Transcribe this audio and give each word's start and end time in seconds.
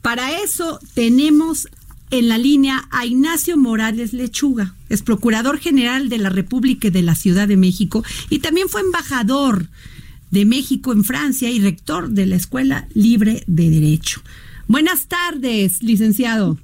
Para 0.00 0.40
eso 0.42 0.80
tenemos 0.94 1.68
en 2.10 2.28
la 2.28 2.36
línea 2.36 2.86
a 2.90 3.06
Ignacio 3.06 3.56
Morales 3.56 4.12
Lechuga, 4.12 4.74
es 4.88 5.02
procurador 5.02 5.58
general 5.58 6.08
de 6.08 6.18
la 6.18 6.28
República 6.28 6.90
de 6.90 7.02
la 7.02 7.14
Ciudad 7.14 7.48
de 7.48 7.56
México 7.56 8.04
y 8.28 8.40
también 8.40 8.68
fue 8.68 8.82
embajador 8.82 9.68
de 10.30 10.44
México 10.44 10.92
en 10.92 11.04
Francia 11.04 11.50
y 11.50 11.60
rector 11.60 12.10
de 12.10 12.26
la 12.26 12.36
Escuela 12.36 12.86
Libre 12.94 13.44
de 13.46 13.70
Derecho. 13.70 14.22
Buenas 14.66 15.06
tardes, 15.06 15.82
licenciado. 15.82 16.58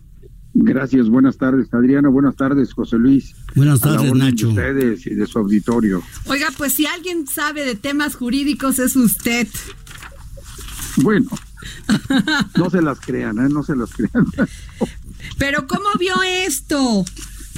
Gracias, 0.61 1.09
buenas 1.09 1.39
tardes, 1.39 1.73
Adriana. 1.73 2.09
Buenas 2.09 2.35
tardes, 2.35 2.73
José 2.73 2.99
Luis. 2.99 3.35
Buenas 3.55 3.81
tardes, 3.81 4.13
Nacho. 4.13 4.49
De 4.49 4.53
ustedes 4.53 5.07
y 5.07 5.15
de 5.15 5.27
su 5.27 5.39
auditorio. 5.39 6.03
Oiga, 6.27 6.49
pues 6.57 6.73
si 6.73 6.85
alguien 6.85 7.29
sabe 7.29 7.65
de 7.65 7.77
temas 7.77 8.17
jurídicos 8.17 8.81
es 8.81 8.97
usted. 8.97 9.47
Bueno, 10.97 11.31
no 12.57 12.71
se 12.71 12.83
las 12.83 12.99
crean, 13.01 13.39
¿eh? 13.39 13.49
No 13.49 13.63
se 13.63 13.77
las 13.77 13.93
crean. 13.93 14.27
Pero 15.39 15.69
¿cómo 15.69 15.87
vio 15.99 16.15
esto? 16.25 17.05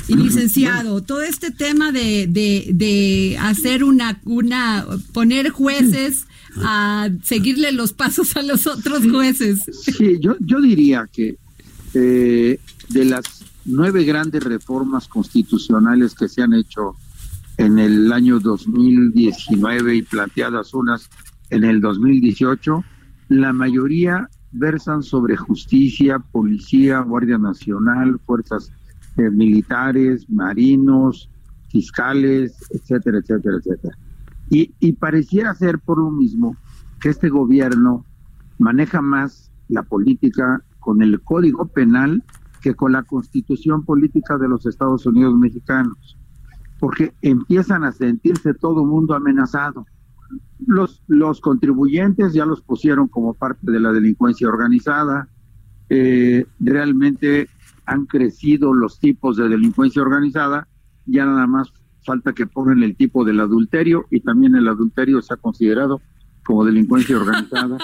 Y 0.06 0.16
licenciado, 0.16 1.02
todo 1.02 1.22
este 1.22 1.52
tema 1.52 1.92
de, 1.92 2.26
de, 2.28 2.70
de 2.74 3.38
hacer 3.40 3.82
una, 3.82 4.20
una, 4.24 4.84
poner 5.12 5.50
jueces 5.50 6.26
a 6.56 7.08
seguirle 7.22 7.72
los 7.72 7.92
pasos 7.92 8.36
a 8.36 8.42
los 8.42 8.66
otros 8.66 9.08
jueces. 9.08 9.60
Sí, 9.84 10.18
yo, 10.20 10.36
yo 10.40 10.60
diría 10.60 11.08
que 11.10 11.38
eh, 11.94 12.58
de 12.88 13.04
las 13.04 13.44
nueve 13.64 14.04
grandes 14.04 14.44
reformas 14.44 15.08
constitucionales 15.08 16.14
que 16.14 16.28
se 16.28 16.42
han 16.42 16.54
hecho 16.54 16.94
en 17.56 17.78
el 17.78 18.12
año 18.12 18.40
2019 18.40 19.96
y 19.96 20.02
planteadas 20.02 20.72
unas 20.72 21.10
en 21.50 21.64
el 21.64 21.80
2018, 21.80 22.84
la 23.28 23.52
mayoría 23.52 24.28
versan 24.52 25.02
sobre 25.02 25.36
justicia, 25.36 26.18
policía, 26.18 27.00
Guardia 27.00 27.38
Nacional, 27.38 28.18
fuerzas 28.24 28.72
eh, 29.16 29.30
militares, 29.30 30.28
marinos, 30.30 31.28
fiscales, 31.68 32.56
etcétera, 32.70 33.18
etcétera, 33.18 33.56
etcétera. 33.58 33.96
Y, 34.48 34.74
y 34.80 34.92
pareciera 34.92 35.54
ser 35.54 35.78
por 35.78 35.98
lo 35.98 36.10
mismo 36.10 36.56
que 37.00 37.10
este 37.10 37.28
gobierno 37.28 38.04
maneja 38.58 39.00
más 39.00 39.50
la 39.68 39.82
política 39.82 40.62
con 40.80 41.02
el 41.02 41.20
Código 41.22 41.66
Penal 41.66 42.24
que 42.60 42.74
con 42.74 42.92
la 42.92 43.02
constitución 43.02 43.84
política 43.84 44.36
de 44.38 44.48
los 44.48 44.66
Estados 44.66 45.06
Unidos 45.06 45.34
mexicanos, 45.38 46.18
porque 46.78 47.14
empiezan 47.22 47.84
a 47.84 47.92
sentirse 47.92 48.54
todo 48.54 48.84
mundo 48.84 49.14
amenazado. 49.14 49.86
Los, 50.66 51.02
los 51.06 51.40
contribuyentes 51.40 52.34
ya 52.34 52.44
los 52.44 52.60
pusieron 52.60 53.08
como 53.08 53.34
parte 53.34 53.70
de 53.70 53.80
la 53.80 53.92
delincuencia 53.92 54.48
organizada, 54.48 55.28
eh, 55.88 56.46
realmente 56.60 57.48
han 57.86 58.06
crecido 58.06 58.72
los 58.74 59.00
tipos 59.00 59.36
de 59.36 59.48
delincuencia 59.48 60.02
organizada, 60.02 60.68
ya 61.06 61.24
nada 61.24 61.46
más 61.46 61.72
falta 62.04 62.32
que 62.32 62.46
pongan 62.46 62.82
el 62.82 62.96
tipo 62.96 63.24
del 63.24 63.40
adulterio 63.40 64.06
y 64.10 64.20
también 64.20 64.54
el 64.54 64.68
adulterio 64.68 65.20
se 65.22 65.34
ha 65.34 65.36
considerado 65.36 66.00
como 66.50 66.64
delincuencia 66.64 67.16
organizada 67.16 67.78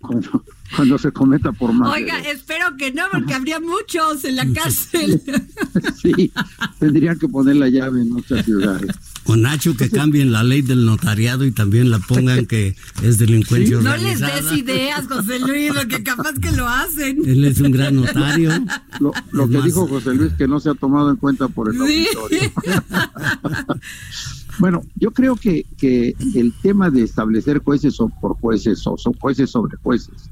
cuando, 0.70 0.98
se 0.98 1.10
cometa 1.10 1.50
por 1.50 1.72
más. 1.72 1.92
Oiga, 1.92 2.20
espero 2.20 2.76
que 2.78 2.92
no, 2.92 3.02
porque 3.10 3.34
habría 3.34 3.58
muchos 3.58 4.24
en 4.24 4.36
la 4.36 4.46
cárcel. 4.52 5.20
sí, 6.00 6.32
tendrían 6.78 7.18
que 7.18 7.26
poner 7.26 7.56
la 7.56 7.68
llave 7.68 8.02
en 8.02 8.10
muchas 8.10 8.44
ciudades. 8.44 8.94
O 9.24 9.34
Nacho, 9.34 9.76
que 9.76 9.90
cambien 9.90 10.30
la 10.30 10.44
ley 10.44 10.62
del 10.62 10.86
notariado 10.86 11.44
y 11.44 11.50
también 11.50 11.90
la 11.90 11.98
pongan 11.98 12.46
que 12.46 12.76
es 13.02 13.18
delincuencia 13.18 13.78
organizada. 13.78 14.28
No 14.28 14.34
les 14.34 14.50
des 14.50 14.58
ideas, 14.58 15.06
José 15.08 15.40
Luis, 15.40 15.74
lo 15.74 15.88
que 15.88 16.04
capaz 16.04 16.34
que 16.40 16.52
lo 16.52 16.68
hacen. 16.68 17.18
Él 17.24 17.44
es 17.44 17.60
un 17.60 17.72
gran 17.72 17.96
notario. 17.96 18.52
Lo, 19.00 19.48
que 19.48 19.60
dijo 19.60 19.88
José 19.88 20.14
Luis 20.14 20.32
que 20.34 20.46
no 20.46 20.60
se 20.60 20.70
ha 20.70 20.74
tomado 20.74 21.10
en 21.10 21.16
cuenta 21.16 21.48
por 21.48 21.68
el 21.68 21.80
auditorio. 21.80 22.52
Bueno, 24.58 24.82
yo 24.96 25.10
creo 25.10 25.36
que, 25.36 25.64
que 25.78 26.14
el 26.34 26.52
tema 26.62 26.90
de 26.90 27.02
establecer 27.02 27.58
jueces 27.58 28.00
o 28.00 28.08
por 28.08 28.38
jueces 28.38 28.86
o 28.86 28.96
son 28.96 29.14
jueces 29.14 29.50
sobre 29.50 29.76
jueces, 29.78 30.30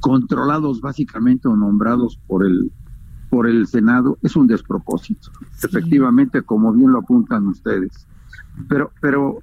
controlados 0.00 0.80
básicamente 0.80 1.48
o 1.48 1.56
nombrados 1.56 2.18
por 2.26 2.44
el 2.44 2.72
por 3.30 3.48
el 3.48 3.68
Senado 3.68 4.18
es 4.22 4.34
un 4.34 4.48
despropósito. 4.48 5.30
Efectivamente, 5.62 6.42
como 6.42 6.72
bien 6.72 6.90
lo 6.90 6.98
apuntan 6.98 7.46
ustedes. 7.46 8.06
Pero 8.68 8.90
pero 9.00 9.40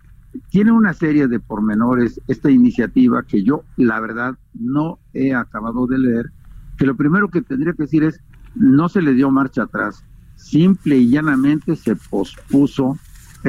tiene 0.50 0.72
una 0.72 0.94
serie 0.94 1.28
de 1.28 1.40
pormenores 1.40 2.22
esta 2.28 2.52
iniciativa 2.52 3.24
que 3.24 3.44
yo 3.44 3.64
la 3.78 4.00
verdad 4.00 4.38
no 4.54 5.00
he 5.14 5.34
acabado 5.34 5.88
de 5.88 6.00
leer, 6.00 6.32
que 6.78 6.86
lo 6.86 6.96
primero 6.96 7.30
que 7.30 7.42
tendría 7.42 7.74
que 7.74 7.84
decir 7.84 8.04
es 8.04 8.20
no 8.56 8.90
se 8.90 9.02
le 9.02 9.14
dio 9.14 9.32
marcha 9.32 9.64
atrás, 9.64 10.04
simple 10.36 10.98
y 10.98 11.10
llanamente 11.10 11.76
se 11.76 11.96
pospuso 11.96 12.98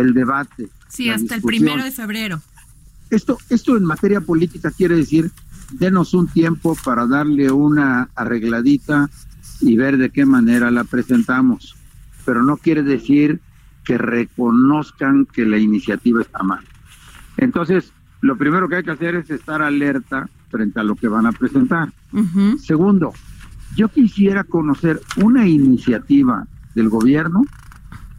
el 0.00 0.14
debate. 0.14 0.68
Sí, 0.88 1.10
hasta 1.10 1.36
el 1.36 1.42
primero 1.42 1.82
de 1.84 1.90
febrero. 1.90 2.40
Esto, 3.10 3.38
esto 3.48 3.76
en 3.76 3.84
materia 3.84 4.20
política 4.20 4.70
quiere 4.70 4.96
decir, 4.96 5.30
denos 5.72 6.14
un 6.14 6.28
tiempo 6.28 6.76
para 6.84 7.06
darle 7.06 7.50
una 7.50 8.08
arregladita 8.14 9.08
y 9.60 9.76
ver 9.76 9.96
de 9.96 10.10
qué 10.10 10.26
manera 10.26 10.70
la 10.70 10.84
presentamos. 10.84 11.76
Pero 12.24 12.42
no 12.42 12.56
quiere 12.56 12.82
decir 12.82 13.40
que 13.84 13.96
reconozcan 13.98 15.26
que 15.26 15.46
la 15.46 15.58
iniciativa 15.58 16.20
está 16.20 16.42
mal. 16.42 16.64
Entonces, 17.38 17.92
lo 18.20 18.36
primero 18.36 18.68
que 18.68 18.76
hay 18.76 18.84
que 18.84 18.90
hacer 18.90 19.14
es 19.14 19.30
estar 19.30 19.62
alerta 19.62 20.28
frente 20.50 20.80
a 20.80 20.82
lo 20.82 20.94
que 20.94 21.08
van 21.08 21.26
a 21.26 21.32
presentar. 21.32 21.92
Segundo, 22.60 23.12
yo 23.76 23.88
quisiera 23.88 24.44
conocer 24.44 25.00
una 25.16 25.46
iniciativa 25.46 26.46
del 26.74 26.88
gobierno 26.88 27.44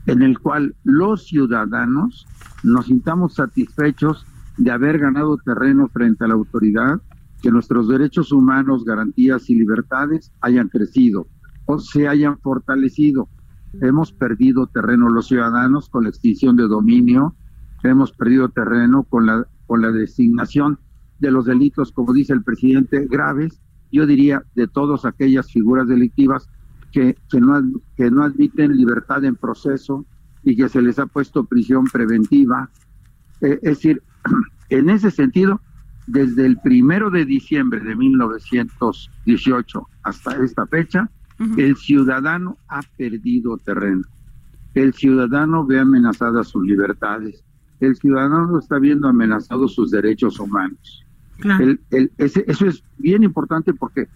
en 0.05 0.21
el 0.21 0.39
cual 0.39 0.75
los 0.83 1.27
ciudadanos 1.27 2.27
nos 2.63 2.87
sintamos 2.87 3.35
satisfechos 3.35 4.25
de 4.57 4.71
haber 4.71 4.99
ganado 4.99 5.37
terreno 5.37 5.87
frente 5.87 6.25
a 6.25 6.27
la 6.27 6.33
autoridad, 6.33 7.01
que 7.41 7.51
nuestros 7.51 7.87
derechos 7.87 8.31
humanos, 8.31 8.83
garantías 8.83 9.49
y 9.49 9.55
libertades 9.55 10.31
hayan 10.41 10.67
crecido 10.67 11.27
o 11.65 11.79
se 11.79 12.07
hayan 12.07 12.37
fortalecido. 12.39 13.29
Hemos 13.81 14.11
perdido 14.11 14.67
terreno 14.67 15.09
los 15.09 15.27
ciudadanos 15.27 15.89
con 15.89 16.03
la 16.03 16.09
extinción 16.09 16.55
de 16.55 16.67
dominio, 16.67 17.35
hemos 17.83 18.11
perdido 18.11 18.49
terreno 18.49 19.03
con 19.03 19.25
la, 19.25 19.45
con 19.67 19.81
la 19.81 19.91
designación 19.91 20.79
de 21.19 21.31
los 21.31 21.45
delitos, 21.45 21.91
como 21.91 22.13
dice 22.13 22.33
el 22.33 22.43
presidente, 22.43 23.07
graves, 23.09 23.61
yo 23.91 24.05
diría 24.05 24.43
de 24.55 24.67
todas 24.67 25.05
aquellas 25.05 25.51
figuras 25.51 25.87
delictivas 25.87 26.49
que, 26.91 27.15
que, 27.29 27.39
no, 27.39 27.61
que 27.95 28.09
no 28.11 28.23
admiten 28.23 28.75
libertad 28.75 29.23
en 29.23 29.35
proceso 29.35 30.05
y 30.43 30.55
que 30.55 30.69
se 30.69 30.81
les 30.81 30.99
ha 30.99 31.05
puesto 31.05 31.45
prisión 31.45 31.85
preventiva. 31.85 32.69
Eh, 33.41 33.59
es 33.61 33.77
decir, 33.77 34.01
en 34.69 34.89
ese 34.89 35.11
sentido, 35.11 35.61
desde 36.07 36.45
el 36.45 36.57
primero 36.57 37.09
de 37.09 37.25
diciembre 37.25 37.79
de 37.81 37.95
1918 37.95 39.87
hasta 40.03 40.43
esta 40.43 40.65
fecha, 40.65 41.09
el 41.57 41.77
ciudadano 41.77 42.57
ha 42.67 42.81
perdido 42.97 43.57
terreno. 43.57 44.01
El 44.73 44.93
ciudadano 44.93 45.65
ve 45.65 45.79
amenazadas 45.79 46.49
sus 46.49 46.65
libertades. 46.65 47.45
El 47.79 47.95
ciudadano 47.95 48.59
está 48.59 48.77
viendo 48.77 49.07
amenazados 49.07 49.73
sus 49.73 49.89
derechos 49.89 50.37
humanos. 50.39 51.05
eso 52.17 52.65
es 52.65 52.83
bien 52.97 53.23
importante 53.23 53.73
porque 53.73 54.09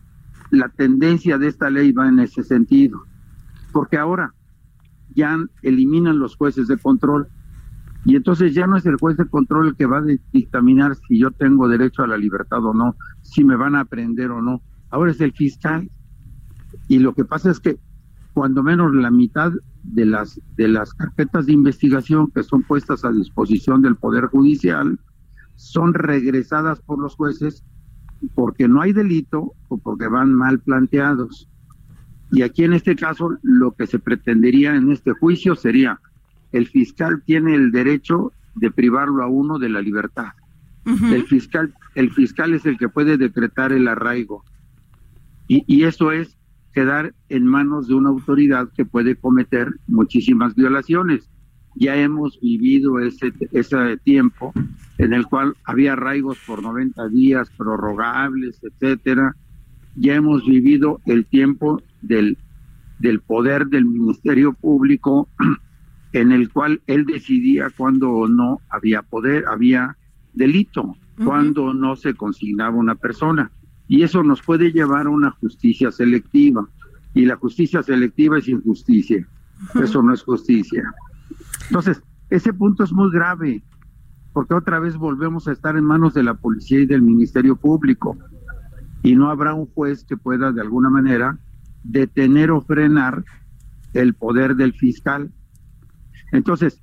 la 0.54 0.70
tendencia 0.70 1.38
de 1.38 1.48
esta 1.48 1.70
ley 1.70 1.92
va 1.92 2.08
en 2.08 2.20
ese 2.20 2.44
sentido, 2.44 3.04
porque 3.72 3.98
ahora 3.98 4.34
ya 5.16 5.38
eliminan 5.64 6.20
los 6.20 6.36
jueces 6.36 6.68
de 6.68 6.78
control 6.78 7.28
y 8.06 8.16
entonces 8.16 8.54
ya 8.54 8.68
no 8.68 8.78
es 8.78 8.86
el 8.86 8.98
juez 8.98 9.18
de 9.18 9.28
control 9.28 9.70
el 9.70 9.76
que 9.76 9.86
va 9.86 10.00
a 10.00 10.06
dictaminar 10.32 10.96
si 10.96 11.20
yo 11.20 11.32
tengo 11.32 11.68
derecho 11.68 12.04
a 12.04 12.08
la 12.08 12.18
libertad 12.18 12.64
o 12.66 12.74
no, 12.74 12.96
si 13.22 13.44
me 13.44 13.56
van 13.56 13.76
a 13.76 13.82
aprender 13.82 14.30
o 14.30 14.42
no, 14.42 14.62
ahora 14.92 15.12
es 15.12 15.22
el 15.22 15.34
fiscal 15.34 15.90
y 16.88 17.00
lo 17.00 17.14
que 17.16 17.26
pasa 17.26 17.50
es 17.50 17.60
que 17.60 17.80
cuando 18.34 18.62
menos 18.62 18.94
la 18.94 19.10
mitad 19.10 19.52
de 19.82 20.06
las 20.06 20.40
de 20.56 20.68
las 20.68 20.94
carpetas 20.94 21.46
de 21.48 21.54
investigación 21.54 22.30
que 22.32 22.44
son 22.44 22.64
puestas 22.64 23.04
a 23.06 23.12
disposición 23.12 23.82
del 23.82 23.96
poder 23.96 24.28
judicial 24.28 25.00
son 25.56 25.94
regresadas 25.94 26.82
por 26.82 27.00
los 27.00 27.16
jueces 27.16 27.64
porque 28.36 28.68
no 28.68 28.82
hay 28.82 28.94
delito 28.94 29.54
o 29.68 29.78
porque 29.78 30.08
van 30.08 30.34
mal 30.34 30.60
planteados. 30.60 31.50
Y 32.32 32.42
aquí 32.42 32.64
en 32.64 32.74
este 32.74 32.96
caso 32.96 33.38
lo 33.42 33.72
que 33.74 33.88
se 33.88 34.00
pretendería 34.00 34.76
en 34.76 34.92
este 34.92 35.12
juicio 35.12 35.56
sería 35.56 36.00
el 36.52 36.68
fiscal 36.68 37.24
tiene 37.26 37.56
el 37.56 37.72
derecho 37.72 38.32
de 38.56 38.72
privarlo 38.72 39.24
a 39.24 39.28
uno 39.28 39.60
de 39.60 39.70
la 39.70 39.82
libertad. 39.82 40.34
El 40.86 41.24
fiscal 41.26 41.74
el 41.96 42.12
fiscal 42.12 42.54
es 42.54 42.66
el 42.66 42.78
que 42.78 42.90
puede 42.90 43.18
decretar 43.18 43.72
el 43.72 43.88
arraigo. 43.88 44.44
Y, 45.48 45.64
y 45.68 45.84
eso 45.84 46.12
es 46.12 46.38
quedar 46.74 47.14
en 47.30 47.46
manos 47.46 47.88
de 47.88 47.94
una 47.94 48.10
autoridad 48.10 48.70
que 48.76 48.86
puede 48.86 49.16
cometer 49.16 49.72
muchísimas 49.88 50.56
violaciones. 50.56 51.30
Ya 51.76 51.96
hemos 51.96 52.40
vivido 52.40 53.00
ese, 53.00 53.34
ese 53.52 53.98
tiempo 54.04 54.54
en 54.98 55.14
el 55.14 55.26
cual 55.26 55.56
había 55.64 55.94
arraigos 55.94 56.38
por 56.46 56.62
90 56.62 57.10
días, 57.10 57.50
prorrogables, 57.58 58.60
etcétera. 58.64 59.36
Ya 59.96 60.16
hemos 60.16 60.46
vivido 60.46 61.02
el 61.06 61.26
tiempo 61.26 61.82
del, 62.02 62.38
del 63.00 63.20
poder 63.20 63.68
del 63.68 63.86
Ministerio 63.86 64.54
Público 64.54 65.28
en 66.14 66.32
el 66.32 66.52
cual 66.52 66.82
él 66.88 67.06
decidía 67.06 67.70
cuándo 67.76 68.12
o 68.12 68.28
no 68.28 68.62
había 68.70 69.02
poder, 69.02 69.46
había 69.48 69.98
delito, 70.34 70.96
cuando 71.24 71.74
no 71.74 71.96
se 71.96 72.14
consignaba 72.14 72.76
una 72.76 72.96
persona. 72.96 73.52
Y 73.88 74.04
eso 74.04 74.24
nos 74.24 74.42
puede 74.42 74.72
llevar 74.72 75.08
a 75.08 75.10
una 75.10 75.32
justicia 75.32 75.92
selectiva. 75.92 76.68
Y 77.14 77.26
la 77.26 77.36
justicia 77.36 77.84
selectiva 77.84 78.40
es 78.40 78.48
injusticia. 78.48 79.28
Eso 79.76 80.02
no 80.02 80.14
es 80.14 80.24
justicia. 80.24 80.84
Entonces, 81.74 82.04
ese 82.30 82.54
punto 82.54 82.84
es 82.84 82.94
muy 82.94 83.10
grave, 83.10 83.64
porque 84.32 84.54
otra 84.54 84.80
vez 84.80 84.96
volvemos 84.96 85.48
a 85.48 85.54
estar 85.54 85.76
en 85.76 85.84
manos 85.84 86.14
de 86.14 86.22
la 86.22 86.36
policía 86.36 86.82
y 86.82 86.86
del 86.86 87.02
Ministerio 87.02 87.56
Público. 87.56 88.16
Y 89.02 89.16
no 89.16 89.32
habrá 89.32 89.56
un 89.56 89.66
juez 89.66 90.04
que 90.04 90.16
pueda 90.16 90.52
de 90.52 90.62
alguna 90.62 90.92
manera 90.92 91.40
detener 91.84 92.52
o 92.52 92.62
frenar 92.62 93.26
el 93.94 94.14
poder 94.14 94.56
del 94.56 94.74
fiscal. 94.74 95.32
Entonces, 96.32 96.80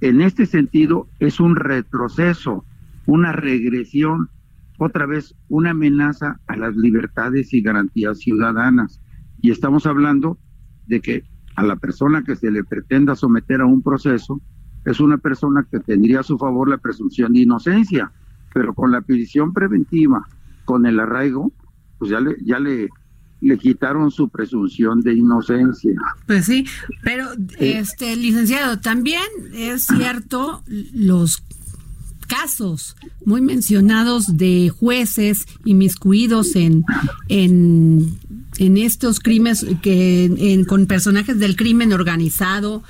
en 0.00 0.20
este 0.20 0.46
sentido, 0.46 1.08
es 1.18 1.40
un 1.40 1.56
retroceso, 1.56 2.64
una 3.06 3.32
regresión 3.32 4.30
otra 4.78 5.06
vez 5.06 5.34
una 5.48 5.70
amenaza 5.70 6.38
a 6.46 6.54
las 6.54 6.76
libertades 6.76 7.52
y 7.52 7.62
garantías 7.62 8.20
ciudadanas. 8.20 9.02
Y 9.40 9.50
estamos 9.50 9.86
hablando 9.86 10.38
de 10.86 11.00
que 11.00 11.24
a 11.56 11.62
la 11.62 11.76
persona 11.76 12.22
que 12.22 12.36
se 12.36 12.50
le 12.50 12.64
pretenda 12.64 13.14
someter 13.14 13.60
a 13.60 13.66
un 13.66 13.82
proceso 13.82 14.40
es 14.84 15.00
una 15.00 15.18
persona 15.18 15.66
que 15.70 15.80
tendría 15.80 16.20
a 16.20 16.22
su 16.22 16.38
favor 16.38 16.68
la 16.68 16.78
presunción 16.78 17.32
de 17.32 17.40
inocencia, 17.40 18.10
pero 18.54 18.74
con 18.74 18.90
la 18.90 19.02
prisión 19.02 19.52
preventiva, 19.52 20.26
con 20.64 20.86
el 20.86 20.98
arraigo, 21.00 21.52
pues 21.98 22.10
ya 22.10 22.20
le, 22.20 22.36
ya 22.42 22.58
le, 22.58 22.88
le 23.40 23.58
quitaron 23.58 24.10
su 24.10 24.28
presunción 24.28 25.00
de 25.00 25.14
inocencia. 25.14 25.92
Pues 26.26 26.46
sí, 26.46 26.66
pero 27.02 27.26
este 27.58 28.16
licenciado, 28.16 28.80
también 28.80 29.22
es 29.52 29.84
cierto 29.84 30.62
los 30.94 31.42
casos 32.26 32.96
muy 33.24 33.40
mencionados 33.40 34.36
de 34.36 34.70
jueces 34.70 35.46
inmiscuidos 35.64 36.54
en, 36.54 36.84
en, 37.28 38.18
en 38.60 38.76
estos 38.76 39.20
crímenes 39.20 39.66
que 39.82 40.62
con 40.68 40.86
personajes 40.86 41.38
del 41.38 41.56
crimen 41.56 41.92
organizado, 41.92 42.82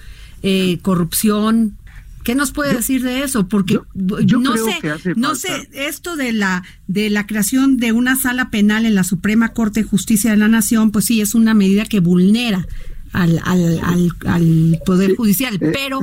eh, 0.42 0.78
corrupción. 0.82 1.76
¿Qué 2.24 2.34
nos 2.34 2.50
puede 2.50 2.74
decir 2.74 3.02
de 3.02 3.22
eso? 3.22 3.48
Porque 3.48 3.80
yo, 3.94 4.38
no 4.40 4.56
sé, 4.56 5.14
no 5.16 5.34
sé 5.34 5.68
esto 5.72 6.16
de 6.16 6.32
la 6.32 6.64
de 6.86 7.08
la 7.08 7.26
creación 7.26 7.78
de 7.78 7.92
una 7.92 8.16
sala 8.16 8.50
penal 8.50 8.84
en 8.84 8.94
la 8.94 9.04
Suprema 9.04 9.50
Corte 9.50 9.82
de 9.82 9.88
Justicia 9.88 10.32
de 10.32 10.36
la 10.36 10.48
Nación, 10.48 10.90
pues 10.90 11.06
sí 11.06 11.20
es 11.20 11.34
una 11.34 11.54
medida 11.54 11.86
que 11.86 12.00
vulnera 12.00 12.66
al, 13.12 13.40
al, 13.44 13.80
al, 14.26 14.80
poder 14.84 15.16
judicial, 15.16 15.54
eh, 15.54 15.70
pero 15.72 16.00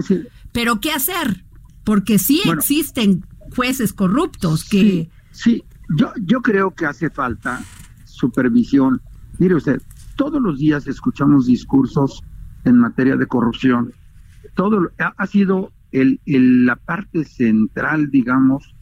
pero 0.53 0.79
qué 0.79 0.91
hacer 0.91 1.43
porque 1.83 2.19
sí 2.19 2.41
existen 2.45 3.23
jueces 3.55 3.93
corruptos 3.93 4.65
que... 4.65 5.09
Sí, 5.31 5.63
Yo, 5.97 6.11
yo 6.21 6.41
creo 6.41 6.73
que 6.73 6.85
hace 6.85 7.09
falta 7.09 7.63
supervisión. 8.03 9.01
Mire 9.39 9.55
usted, 9.55 9.81
todos 10.15 10.41
los 10.41 10.57
días 10.57 10.87
escuchamos 10.87 11.45
discursos 11.45 12.23
en 12.63 12.77
materia 12.77 13.15
de 13.15 13.27
corrupción. 13.27 13.93
Todo 14.55 14.89
ha, 14.97 15.27
sido 15.27 15.71
el, 15.91 16.19
la 16.25 16.75
parte 16.75 17.23
central, 17.23 18.09
digamos, 18.09 18.75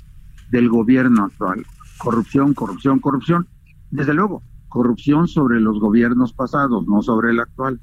del 0.52 0.70
gobierno 0.70 1.26
actual. 1.26 1.66
Corrupción, 1.98 2.54
corrupción, 2.54 3.00
corrupción. 3.00 3.48
Desde 3.92 4.14
luego, 4.14 4.42
corrupción 4.70 5.28
sobre 5.28 5.60
los 5.60 5.80
gobiernos 5.80 6.34
pasados, 6.34 6.88
no 6.88 7.02
sobre 7.02 7.32
el 7.32 7.40
actual. 7.40 7.82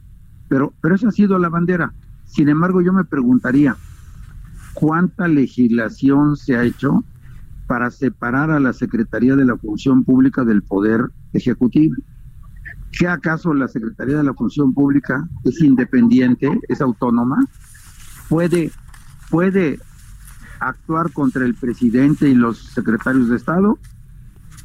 Pero, 0.48 0.72
pero 0.80 0.94
esa 0.94 1.08
ha 1.08 1.12
sido 1.12 1.38
la 1.38 1.50
bandera. 1.50 1.92
Sin 2.25 2.48
embargo, 2.48 2.80
yo 2.80 2.92
me 2.92 3.04
preguntaría, 3.04 3.76
cuánta 4.72 5.28
legislación 5.28 6.36
se 6.36 6.56
ha 6.56 6.64
hecho 6.64 7.04
para 7.66 7.90
separar 7.90 8.50
a 8.50 8.60
la 8.60 8.72
Secretaría 8.72 9.36
de 9.36 9.44
la 9.44 9.56
Función 9.56 10.04
Pública 10.04 10.44
del 10.44 10.62
Poder 10.62 11.10
Ejecutivo. 11.32 11.96
¿Qué 13.02 13.08
acaso 13.08 13.52
la 13.52 13.66
Secretaría 13.66 14.19
de 14.19 14.22
la 14.22 14.32
Función 14.32 14.72
Pública 14.72 15.28
es 15.43 15.60
independiente, 15.60 16.49
es 16.69 16.81
autónoma? 16.81 17.37
¿Puede, 18.28 18.70
puede 19.28 19.81
actuar 20.60 21.12
contra 21.12 21.44
el 21.44 21.56
presidente 21.56 22.28
y 22.28 22.37
los 22.37 22.58
secretarios 22.58 23.28
de 23.28 23.34
Estado? 23.34 23.76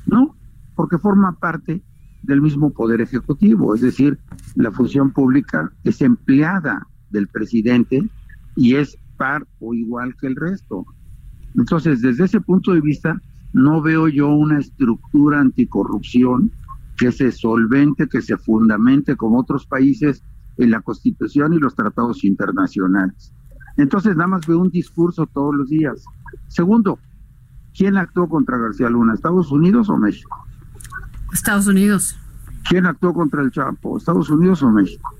No, 0.05 0.35
porque 0.75 0.99
forma 0.99 1.31
parte 1.39 1.81
del 2.21 2.43
mismo 2.43 2.69
Poder 2.69 3.01
Ejecutivo, 3.01 3.73
es 3.73 3.81
decir, 3.81 4.19
la 4.53 4.71
función 4.71 5.09
pública 5.09 5.71
es 5.83 5.99
empleada 6.03 6.85
del 7.09 7.27
presidente 7.29 8.07
y 8.55 8.75
es 8.75 8.99
par 9.17 9.47
o 9.59 9.73
igual 9.73 10.15
que 10.15 10.27
el 10.27 10.35
resto. 10.35 10.85
Entonces, 11.55 12.03
desde 12.03 12.25
ese 12.25 12.39
punto 12.39 12.71
de 12.73 12.81
vista, 12.81 13.19
no 13.53 13.81
veo 13.81 14.07
yo 14.07 14.27
una 14.29 14.59
estructura 14.59 15.39
anticorrupción 15.39 16.51
que 16.97 17.11
se 17.11 17.31
solvente, 17.31 18.07
que 18.07 18.21
se 18.21 18.37
fundamente 18.37 19.15
como 19.15 19.39
otros 19.39 19.65
países 19.65 20.23
en 20.57 20.71
la 20.71 20.81
Constitución 20.81 21.53
y 21.53 21.59
los 21.59 21.75
tratados 21.75 22.23
internacionales. 22.23 23.33
Entonces, 23.77 24.15
nada 24.15 24.27
más 24.27 24.47
veo 24.47 24.59
un 24.59 24.71
discurso 24.71 25.27
todos 25.27 25.55
los 25.55 25.69
días. 25.69 26.03
Segundo, 26.47 26.99
¿quién 27.75 27.95
actuó 27.95 28.27
contra 28.27 28.57
García 28.57 28.89
Luna? 28.89 29.13
¿Estados 29.13 29.51
Unidos 29.51 29.89
o 29.89 29.97
México? 29.97 30.35
Estados 31.31 31.67
Unidos. 31.67 32.17
¿Quién 32.67 32.85
actuó 32.85 33.13
contra 33.13 33.43
el 33.43 33.51
Chapo? 33.51 33.97
¿Estados 33.97 34.29
Unidos 34.29 34.63
o 34.63 34.71
México? 34.71 35.15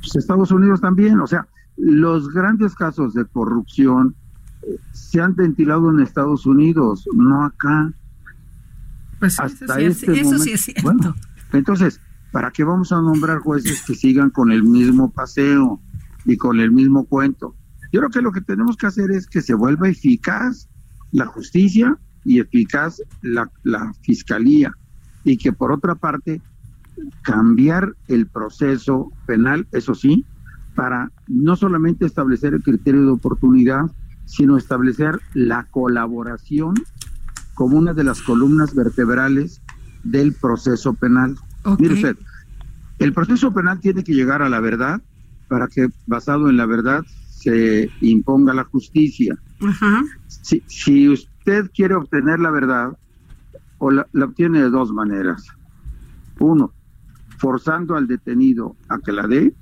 Pues 0.00 0.16
Estados 0.16 0.50
Unidos 0.50 0.80
también. 0.80 1.20
O 1.20 1.26
sea, 1.26 1.46
los 1.76 2.32
grandes 2.32 2.74
casos 2.74 3.12
de 3.12 3.24
corrupción 3.26 4.14
eh, 4.62 4.78
se 4.92 5.20
han 5.20 5.34
ventilado 5.34 5.90
en 5.90 6.00
Estados 6.00 6.46
Unidos, 6.46 7.06
no 7.14 7.44
acá. 7.44 7.92
Pues 9.22 9.38
Hasta 9.38 9.80
este 9.80 10.20
eso 10.20 10.36
sí 10.36 10.50
es 10.50 10.62
cierto. 10.62 10.82
Bueno, 10.82 11.14
entonces, 11.52 12.00
¿para 12.32 12.50
qué 12.50 12.64
vamos 12.64 12.90
a 12.90 13.00
nombrar 13.00 13.38
jueces 13.38 13.84
que 13.86 13.94
sigan 13.94 14.30
con 14.30 14.50
el 14.50 14.64
mismo 14.64 15.12
paseo 15.12 15.80
y 16.24 16.36
con 16.36 16.58
el 16.58 16.72
mismo 16.72 17.04
cuento? 17.04 17.54
Yo 17.92 18.00
creo 18.00 18.10
que 18.10 18.20
lo 18.20 18.32
que 18.32 18.40
tenemos 18.40 18.76
que 18.76 18.88
hacer 18.88 19.12
es 19.12 19.28
que 19.28 19.40
se 19.40 19.54
vuelva 19.54 19.88
eficaz 19.88 20.68
la 21.12 21.26
justicia 21.26 21.96
y 22.24 22.40
eficaz 22.40 23.00
la, 23.20 23.48
la 23.62 23.92
fiscalía 24.02 24.72
y 25.22 25.36
que 25.36 25.52
por 25.52 25.70
otra 25.70 25.94
parte 25.94 26.42
cambiar 27.22 27.94
el 28.08 28.26
proceso 28.26 29.12
penal, 29.24 29.68
eso 29.70 29.94
sí, 29.94 30.26
para 30.74 31.12
no 31.28 31.54
solamente 31.54 32.06
establecer 32.06 32.54
el 32.54 32.62
criterio 32.64 33.02
de 33.02 33.12
oportunidad, 33.12 33.84
sino 34.24 34.56
establecer 34.56 35.20
la 35.32 35.68
colaboración 35.70 36.74
como 37.54 37.78
una 37.78 37.94
de 37.94 38.04
las 38.04 38.22
columnas 38.22 38.74
vertebrales 38.74 39.62
del 40.04 40.34
proceso 40.34 40.94
penal. 40.94 41.36
Mire 41.78 41.94
usted, 41.94 42.16
el 42.98 43.12
proceso 43.12 43.52
penal 43.52 43.80
tiene 43.80 44.04
que 44.04 44.14
llegar 44.14 44.42
a 44.42 44.48
la 44.48 44.60
verdad 44.60 45.00
para 45.48 45.68
que 45.68 45.88
basado 46.06 46.48
en 46.48 46.56
la 46.56 46.66
verdad 46.66 47.02
se 47.28 47.90
imponga 48.00 48.54
la 48.54 48.64
justicia. 48.64 49.36
Si, 50.26 50.62
si, 50.66 51.08
usted 51.08 51.70
quiere 51.74 51.94
obtener 51.94 52.40
la 52.40 52.50
verdad, 52.50 52.96
o 53.78 53.90
la 53.90 54.06
obtiene 54.14 54.60
de 54.60 54.70
dos 54.70 54.92
maneras. 54.92 55.44
Uno, 56.38 56.72
forzando 57.38 57.96
al 57.96 58.06
detenido 58.06 58.76
a 58.88 58.98
que 58.98 59.10
la 59.12 59.26
dé, 59.26 59.54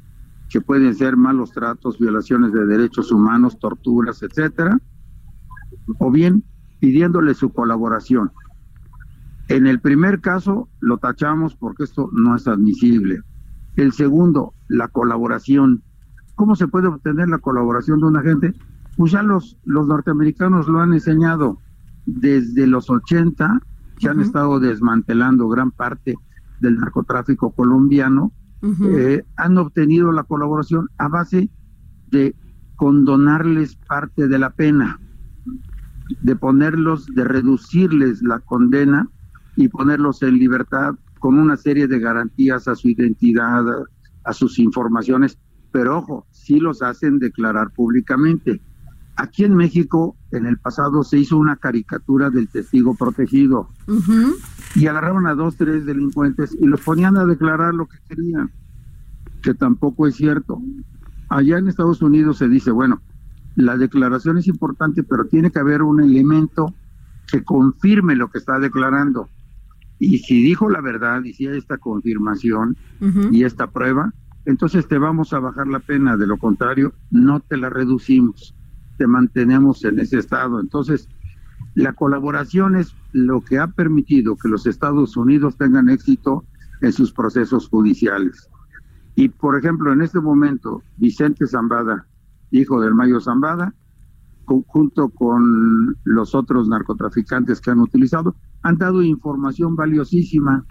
que 0.51 0.61
pueden 0.61 0.95
ser 0.95 1.17
malos 1.17 1.53
tratos, 1.53 1.99
violaciones 1.99 2.53
de 2.53 2.67
derechos 2.67 3.11
humanos, 3.13 3.59
torturas, 3.59 4.23
etcétera, 4.23 4.79
o 5.99 6.11
bien 6.11 6.45
pidiéndole 6.81 7.35
su 7.35 7.53
colaboración. 7.53 8.33
En 9.49 9.67
el 9.67 9.81
primer 9.81 10.21
caso 10.21 10.69
lo 10.81 10.99
tachamos 10.99 11.57
porque 11.57 11.85
esto 11.85 12.09
no 12.13 12.37
es 12.37 12.49
admisible. 12.49 13.21
El 13.77 13.93
segundo, 13.93 14.55
la 14.69 14.89
colaboración. 14.89 15.83
¿Cómo 16.35 16.57
se 16.57 16.69
puede 16.69 16.89
obtener 16.89 17.29
la 17.29 17.39
colaboración 17.39 18.01
de 18.01 18.07
un 18.07 18.17
agente? 18.17 18.55
Pues 18.97 19.13
ya 19.13 19.23
los, 19.23 19.57
los 19.65 19.87
norteamericanos 19.87 20.69
lo 20.69 20.81
han 20.81 20.93
enseñado 20.93 21.59
desde 22.07 22.67
los 22.67 22.91
80 22.91 23.61
que 23.99 24.09
han 24.09 24.21
estado 24.21 24.59
desmantelando 24.59 25.49
gran 25.49 25.71
parte 25.71 26.17
del 26.61 26.77
narcotráfico 26.79 27.51
colombiano, 27.51 28.33
eh, 28.63 29.25
han 29.37 29.59
obtenido 29.59 30.13
la 30.13 30.25
colaboración 30.25 30.89
a 30.99 31.09
base 31.09 31.51
de 32.11 32.35
condonarles 32.77 33.77
parte 33.77 34.27
de 34.29 34.39
la 34.39 34.51
pena, 34.51 34.99
de 36.23 36.37
ponerlos, 36.37 37.07
de 37.07 37.25
reducirles 37.25 38.23
la 38.23 38.41
condena 38.41 39.09
y 39.57 39.69
ponerlos 39.69 40.23
en 40.23 40.39
libertad 40.39 40.95
con 41.19 41.39
una 41.39 41.57
serie 41.57 41.87
de 41.87 41.99
garantías 42.01 42.67
a 42.67 42.75
su 42.75 42.89
identidad, 42.89 43.65
a 44.25 44.33
sus 44.33 44.59
informaciones, 44.59 45.39
pero 45.71 45.99
ojo, 45.99 46.27
sí 46.31 46.59
los 46.59 46.83
hacen 46.83 47.19
declarar 47.19 47.71
públicamente. 47.71 48.61
Aquí 49.17 49.45
en 49.45 49.55
México, 49.55 50.17
en 50.31 50.47
el 50.47 50.57
pasado, 50.59 51.05
se 51.05 51.19
hizo 51.19 51.37
una 51.37 51.57
caricatura 51.57 52.31
del 52.31 52.49
testigo 52.49 52.95
protegido 52.95 53.69
y 54.75 54.87
agarraron 54.87 55.27
a 55.27 55.35
dos, 55.35 55.57
tres 55.57 55.85
delincuentes 55.85 56.57
y 56.59 56.67
los 56.67 56.81
ponían 56.81 57.17
a 57.19 57.27
declarar 57.27 57.75
lo 57.75 57.87
que 57.87 57.99
querían, 58.09 58.51
que 59.43 59.53
tampoco 59.53 60.07
es 60.07 60.17
cierto. 60.17 60.63
Allá 61.29 61.59
en 61.59 61.69
Estados 61.69 62.01
Unidos 62.01 62.39
se 62.39 62.49
dice, 62.49 62.71
bueno, 62.71 63.03
la 63.57 63.77
declaración 63.77 64.39
es 64.39 64.47
importante, 64.47 65.03
pero 65.03 65.27
tiene 65.27 65.51
que 65.51 65.59
haber 65.59 65.83
un 65.83 66.01
elemento 66.01 66.75
que 67.31 67.43
confirme 67.45 68.17
lo 68.17 68.31
que 68.31 68.39
está 68.39 68.59
declarando. 68.59 69.29
Y 69.99 70.19
si 70.19 70.43
dijo 70.43 70.71
la 70.71 70.81
verdad 70.81 71.23
y 71.25 71.35
si 71.35 71.47
hay 71.47 71.59
esta 71.59 71.77
confirmación 71.77 72.77
y 73.31 73.45
esta 73.45 73.67
prueba, 73.67 74.13
entonces 74.47 74.89
te 74.89 74.99
vamos 74.99 75.33
a 75.33 75.41
bajar 75.41 75.67
la 75.67 75.81
pena. 75.81 76.17
De 76.17 76.27
lo 76.27 76.39
contrario, 76.39 76.95
no 77.11 77.41
te 77.41 77.57
la 77.57 77.69
reducimos 77.69 78.55
te 79.01 79.07
mantenemos 79.07 79.83
en 79.87 79.99
ese 79.99 80.19
estado. 80.19 80.61
Entonces, 80.61 81.09
la 81.75 81.95
colaboración 81.95 82.77
es 82.77 82.95
lo 83.13 83.41
que 83.41 83.59
ha 83.59 83.69
permitido 83.69 84.37
que 84.37 84.51
los 84.51 84.67
Estados 84.67 85.17
Unidos 85.17 85.57
tengan 85.57 85.89
éxito 85.89 86.45
en 86.83 86.93
sus 86.93 87.11
procesos 87.11 87.67
judiciales. 87.67 88.51
Y, 89.15 89.31
por 89.31 89.59
ejemplo, 89.59 89.91
en 89.91 90.03
este 90.03 90.21
momento, 90.21 90.83
Vicente 90.99 91.47
Zambada, 91.47 92.05
hijo 92.51 92.81
del 92.81 92.95
Mayo 92.95 93.21
Zambada, 93.21 93.75
junto 94.67 95.09
con 95.11 95.97
los 96.05 96.35
otros 96.35 96.69
narcotraficantes 96.69 97.61
que 97.61 97.71
han 97.71 97.79
utilizado, 97.79 98.35
han 98.63 98.79
dado 98.79 99.03
información 99.03 99.77
valiosísima 99.77 100.65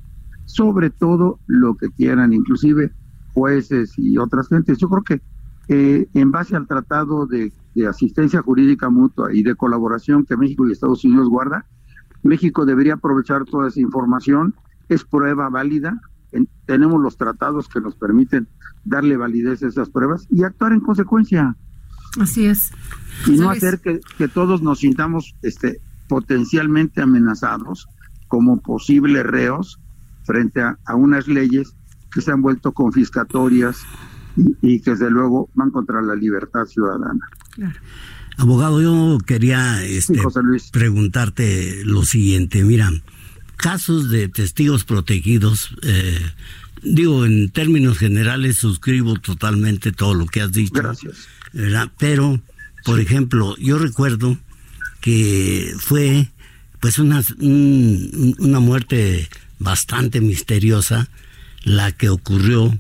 sobre 0.46 0.90
todo 0.90 1.40
lo 1.48 1.76
que 1.76 1.90
quieran, 1.90 2.34
inclusive 2.34 2.92
jueces 3.34 3.94
y 3.98 4.18
otras 4.18 4.50
gentes. 4.50 4.80
Yo 4.80 4.90
creo 4.90 5.04
que 5.04 5.22
eh, 5.70 6.10
en 6.14 6.32
base 6.32 6.56
al 6.56 6.68
tratado 6.68 7.26
de 7.26 7.54
asistencia 7.88 8.42
jurídica 8.42 8.90
mutua 8.90 9.34
y 9.34 9.44
de 9.44 9.56
colaboración 9.56 10.26
que 10.26 10.36
México 10.36 10.68
y 10.68 10.72
Estados 10.74 11.06
Unidos 11.06 11.30
guarda, 11.30 11.66
México 12.24 12.66
debería 12.66 12.96
aprovechar 12.96 13.46
toda 13.46 13.70
esa 13.70 13.80
información, 13.80 14.54
es 14.90 15.06
prueba 15.06 15.50
válida, 15.50 16.00
tenemos 16.66 17.02
los 17.02 17.18
tratados 17.18 17.68
que 17.70 17.82
nos 17.82 17.96
permiten 17.96 18.48
darle 18.84 19.18
validez 19.18 19.64
a 19.64 19.68
esas 19.68 19.90
pruebas 19.90 20.28
y 20.30 20.44
actuar 20.44 20.74
en 20.74 20.82
consecuencia. 20.82 21.56
Así 22.20 22.46
es. 22.46 22.72
Y 23.28 23.32
no 23.32 23.50
hacer 23.50 23.80
que, 23.80 24.00
que, 24.18 24.28
todos 24.28 24.62
nos 24.62 24.80
sintamos 24.80 25.36
este, 25.42 25.82
potencialmente 26.08 27.02
amenazados 27.02 27.88
como 28.28 28.62
posibles 28.62 29.26
reos 29.26 29.80
frente 30.24 30.62
a, 30.62 30.78
a 30.86 30.96
unas 30.96 31.28
leyes 31.28 31.74
que 32.12 32.22
se 32.22 32.32
han 32.32 32.42
vuelto 32.42 32.72
confiscatorias 32.72 33.78
y, 34.62 34.80
que 34.82 34.92
desde 34.92 35.10
luego 35.10 35.50
van 35.54 35.72
contra 35.72 36.02
la 36.02 36.16
libertad 36.16 36.66
ciudadana. 36.66 37.28
Abogado, 38.38 38.82
yo 38.82 39.18
quería 39.26 39.84
este, 39.84 40.22
preguntarte 40.72 41.84
lo 41.84 42.04
siguiente. 42.04 42.64
Mira, 42.64 42.90
casos 43.58 44.10
de 44.10 44.30
testigos 44.30 44.86
protegidos, 44.86 45.76
eh, 45.82 46.32
digo, 46.84 47.26
en 47.26 47.50
términos 47.50 47.98
generales 47.98 48.58
suscribo 48.58 49.16
totalmente 49.16 49.92
todo 49.92 50.14
lo 50.14 50.26
que 50.26 50.42
has 50.42 50.52
dicho. 50.52 50.74
Gracias. 50.76 51.28
Pero, 51.98 52.42
por 52.86 53.00
ejemplo, 53.00 53.56
yo 53.58 53.78
recuerdo 53.78 54.38
que 55.02 55.74
fue 55.80 56.30
pues 56.80 57.00
una, 57.00 57.22
una 57.40 58.60
muerte 58.60 59.30
bastante 59.60 60.22
misteriosa 60.22 61.10
la 61.64 61.92
que 61.92 62.10
ocurrió 62.10 62.78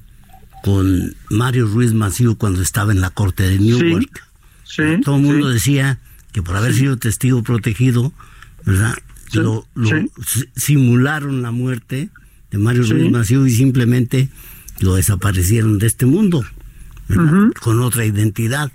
con 0.63 1.15
Mario 1.29 1.67
Ruiz 1.67 1.93
Maciú 1.93 2.37
cuando 2.37 2.61
estaba 2.61 2.91
en 2.91 3.01
la 3.01 3.09
corte 3.09 3.43
de 3.43 3.59
Newark. 3.59 4.23
Todo 5.03 5.15
el 5.15 5.21
mundo 5.21 5.49
decía 5.49 5.99
que 6.31 6.41
por 6.41 6.55
haber 6.55 6.73
sido 6.73 6.97
testigo 6.97 7.43
protegido, 7.43 8.13
¿verdad? 8.65 8.95
Lo, 9.33 9.67
simularon 10.55 11.41
la 11.41 11.51
muerte 11.51 12.09
de 12.51 12.57
Mario 12.57 12.83
Ruiz 12.83 13.11
Maciú 13.11 13.45
y 13.45 13.51
simplemente 13.51 14.29
lo 14.79 14.95
desaparecieron 14.95 15.77
de 15.77 15.87
este 15.87 16.05
mundo, 16.05 16.43
con 17.59 17.81
otra 17.81 18.05
identidad. 18.05 18.71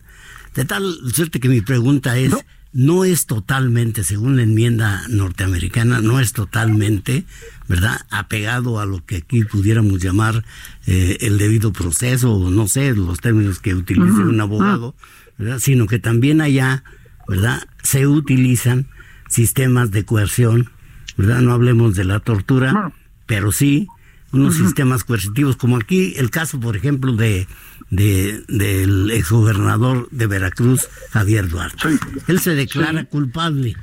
De 0.55 0.64
tal 0.64 0.97
suerte 1.12 1.41
que 1.41 1.49
mi 1.49 1.61
pregunta 1.61 2.17
es, 2.17 2.35
no 2.73 3.05
es 3.05 3.26
totalmente, 3.26 4.03
según 4.03 4.37
la 4.37 4.43
enmienda 4.43 5.03
norteamericana, 5.09 6.00
no 6.00 6.19
es 6.19 6.33
totalmente, 6.33 7.25
¿verdad?, 7.69 8.00
apegado 8.11 8.81
a 8.81 8.87
lo 8.87 9.05
que 9.05 9.19
aquí 9.19 9.45
pudiéramos 9.45 10.03
llamar 10.03 10.45
eh, 10.87 11.19
el 11.21 11.38
debido 11.38 11.73
proceso, 11.73 12.33
o 12.33 12.50
no 12.50 12.67
sé, 12.67 12.95
los 12.95 13.21
términos 13.21 13.61
que 13.61 13.75
utilice 13.75 14.21
un 14.21 14.41
abogado, 14.41 14.97
¿verdad? 15.38 15.61
sino 15.61 15.87
que 15.87 16.00
también 16.00 16.41
allá, 16.41 16.83
¿verdad?, 17.29 17.62
se 17.83 18.09
utilizan 18.09 18.88
sistemas 19.29 19.93
de 19.93 20.05
coerción, 20.05 20.71
¿verdad? 21.17 21.41
No 21.41 21.53
hablemos 21.53 21.95
de 21.95 22.05
la 22.05 22.21
tortura, 22.21 22.93
pero 23.26 23.53
sí 23.53 23.87
unos 24.35 24.57
sistemas 24.57 25.05
coercitivos, 25.05 25.57
como 25.57 25.76
aquí 25.76 26.14
el 26.17 26.31
caso, 26.31 26.61
por 26.61 26.76
ejemplo, 26.76 27.12
de 27.12 27.47
de, 27.91 28.43
del 28.49 29.11
exgobernador 29.11 30.09
de 30.11 30.26
Veracruz, 30.26 30.88
Javier 31.11 31.49
Duarte. 31.49 31.99
Él 32.26 32.41
se 32.41 32.55
declara 32.55 33.05
culpable. 33.05 33.76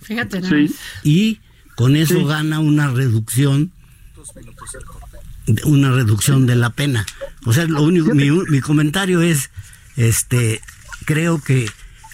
Fíjate, 0.00 0.40
Y 1.04 1.40
con 1.76 1.96
eso 1.96 2.24
gana 2.24 2.58
una 2.58 2.90
reducción 2.90 3.72
una 5.64 5.90
reducción 5.90 6.46
de 6.46 6.54
la 6.54 6.70
pena. 6.70 7.04
O 7.44 7.52
sea, 7.52 7.66
lo 7.66 7.82
único, 7.82 8.14
mi, 8.14 8.30
mi 8.30 8.60
comentario 8.60 9.22
es, 9.22 9.50
este, 9.96 10.60
creo 11.04 11.42
que 11.42 11.68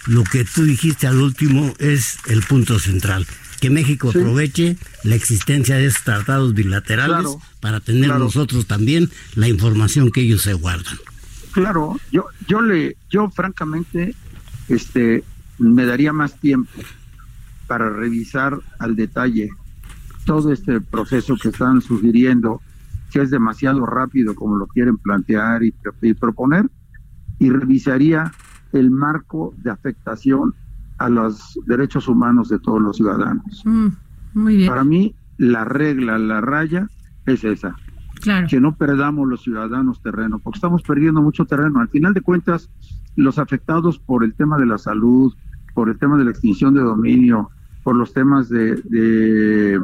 lo 0.07 0.23
que 0.23 0.45
tú 0.45 0.63
dijiste 0.63 1.05
al 1.05 1.21
último 1.21 1.75
es 1.77 2.17
el 2.27 2.41
punto 2.41 2.79
central. 2.79 3.27
Que 3.59 3.69
México 3.69 4.09
aproveche 4.09 4.77
la 5.03 5.15
existencia 5.15 5.75
de 5.75 5.87
estos 5.87 6.03
tratados 6.03 6.53
bilaterales 6.53 7.37
para 7.59 7.79
tener 7.79 8.09
nosotros 8.15 8.67
también 8.67 9.09
la 9.35 9.47
información 9.47 10.11
que 10.11 10.21
ellos 10.21 10.43
se 10.43 10.53
guardan. 10.53 10.97
Claro, 11.51 11.99
yo, 12.11 12.25
yo 12.47 12.61
le, 12.61 12.95
yo 13.09 13.29
francamente, 13.29 14.15
este, 14.67 15.23
me 15.57 15.85
daría 15.85 16.13
más 16.13 16.39
tiempo 16.39 16.71
para 17.67 17.89
revisar 17.89 18.57
al 18.79 18.95
detalle 18.95 19.49
todo 20.25 20.51
este 20.51 20.79
proceso 20.79 21.35
que 21.41 21.49
están 21.49 21.81
sugiriendo, 21.81 22.61
que 23.11 23.21
es 23.21 23.31
demasiado 23.31 23.85
rápido 23.85 24.35
como 24.35 24.57
lo 24.57 24.67
quieren 24.67 24.97
plantear 24.97 25.61
y, 25.63 25.73
proponer, 26.13 26.69
y 27.39 27.49
revisaría 27.49 28.31
el 28.71 28.91
marco 28.91 29.53
de 29.57 29.71
afectación 29.71 30.53
a 30.99 31.09
los 31.09 31.59
derechos 31.65 32.07
humanos 32.07 32.49
de 32.49 32.59
todos 32.59 32.81
los 32.81 32.97
ciudadanos. 32.97 33.63
Mm, 33.65 33.87
muy 34.33 34.57
bien. 34.57 34.69
Para 34.69 34.83
mí, 34.83 35.15
la 35.37 35.65
regla, 35.65 36.17
la 36.17 36.41
raya 36.41 36.87
es 37.25 37.43
esa. 37.43 37.75
Que 38.49 38.59
no 38.59 38.75
perdamos 38.75 39.27
los 39.29 39.43
ciudadanos 39.43 40.01
terreno, 40.01 40.39
porque 40.39 40.57
estamos 40.57 40.81
perdiendo 40.83 41.21
mucho 41.21 41.45
terreno. 41.45 41.79
Al 41.79 41.87
final 41.87 42.13
de 42.13 42.19
cuentas, 42.19 42.69
los 43.15 43.39
afectados 43.39 43.97
por 43.97 44.25
el 44.25 44.33
tema 44.33 44.57
de 44.57 44.65
la 44.65 44.77
salud, 44.77 45.33
por 45.73 45.89
el 45.89 45.97
tema 45.97 46.17
de 46.17 46.25
la 46.25 46.31
extinción 46.31 46.73
de 46.73 46.81
dominio, 46.81 47.49
por 47.83 47.95
los 47.95 48.13
temas 48.13 48.49
de, 48.49 48.75
de, 48.75 49.79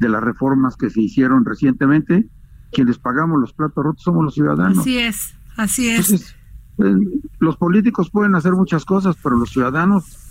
las 0.00 0.22
reformas 0.22 0.76
que 0.76 0.90
se 0.90 1.02
hicieron 1.02 1.44
recientemente, 1.44 2.28
quienes 2.72 2.98
pagamos 2.98 3.40
los 3.40 3.52
platos 3.52 3.84
rotos 3.84 4.02
somos 4.02 4.24
los 4.24 4.34
ciudadanos. 4.34 4.78
Así 4.78 4.98
es, 4.98 5.34
así 5.56 5.88
es. 5.88 6.34
Eh, 6.78 6.94
los 7.38 7.56
políticos 7.56 8.10
pueden 8.10 8.34
hacer 8.34 8.52
muchas 8.52 8.84
cosas, 8.84 9.16
pero 9.22 9.36
los 9.36 9.50
ciudadanos, 9.50 10.27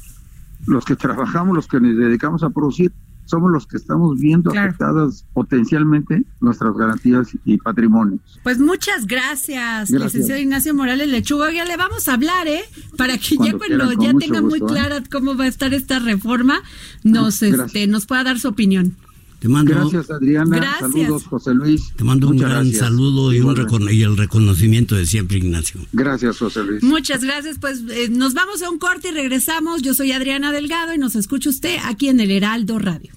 los 0.68 0.86
que 0.86 0.96
trabajamos, 0.96 1.56
los 1.56 1.68
que 1.68 1.80
nos 1.80 1.98
dedicamos 1.98 2.44
a 2.44 2.50
producir, 2.50 2.92
somos 3.26 3.52
los 3.52 3.68
que 3.68 3.78
estamos 3.78 4.18
viendo 4.20 4.52
afectadas 4.52 5.26
potencialmente 5.34 6.24
nuestras 6.40 6.74
garantías 6.76 7.30
y 7.44 7.58
patrimonios. 7.58 8.22
Pues 8.44 8.60
muchas 8.60 9.06
gracias, 9.06 9.90
licenciado 9.90 10.40
Ignacio 10.40 10.74
Morales 10.74 11.10
Lechuga. 11.10 11.52
Ya 11.52 11.66
le 11.66 11.76
vamos 11.76 12.08
a 12.08 12.14
hablar, 12.14 12.48
¿eh? 12.48 12.64
Para 12.98 13.18
que 13.18 13.36
ya 13.38 13.58
cuando 13.58 13.92
ya 13.94 14.14
tenga 14.14 14.42
muy 14.42 14.60
¿eh? 14.60 14.66
clara 14.66 15.04
cómo 15.12 15.36
va 15.36 15.44
a 15.46 15.48
estar 15.48 15.74
esta 15.74 16.00
reforma, 16.00 16.62
nos, 17.04 17.44
este, 17.44 17.88
nos 17.88 18.06
pueda 18.06 18.24
dar 18.24 18.40
su 18.40 18.48
opinión. 18.48 18.96
Te 19.40 19.48
mando, 19.48 19.74
gracias, 19.74 20.10
Adriana. 20.10 20.56
Gracias. 20.56 20.92
Saludos, 20.92 21.26
José 21.26 21.54
Luis. 21.54 21.94
Te 21.96 22.04
mando 22.04 22.30
un 22.30 22.38
gran 22.38 22.72
saludo 22.72 23.32
y, 23.34 23.40
un 23.40 23.56
y 23.92 24.02
el 24.02 24.18
reconocimiento 24.18 24.96
de 24.96 25.06
siempre, 25.06 25.38
Ignacio. 25.38 25.80
Gracias, 25.94 26.40
José 26.40 26.64
Luis. 26.64 26.82
Muchas 26.84 27.24
gracias. 27.24 27.60
Pues 27.60 27.84
eh, 27.90 28.10
nos 28.10 28.34
vamos 28.34 28.64
a 28.64 28.70
un 28.70 28.80
corte 28.80 29.10
y 29.10 29.12
regresamos. 29.12 29.84
Yo 29.84 29.94
soy 29.94 30.12
Adriana 30.12 30.52
Delgado 30.52 30.94
y 30.96 30.98
nos 30.98 31.16
escucha 31.16 31.50
usted 31.50 31.78
aquí 31.86 32.10
en 32.10 32.20
el 32.20 32.32
Heraldo 32.32 32.80
Radio. 32.80 33.12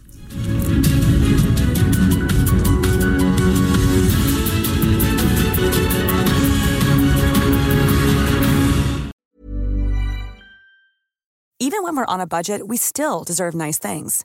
Even 11.62 11.82
when 11.82 11.94
we're 11.94 12.06
on 12.06 12.20
a 12.20 12.26
budget, 12.26 12.68
we 12.68 12.78
still 12.78 13.22
deserve 13.22 13.54
nice 13.54 13.78
things. 13.78 14.24